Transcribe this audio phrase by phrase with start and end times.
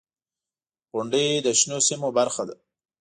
[0.93, 2.55] •غونډۍ د شنو سیمو برخه ده.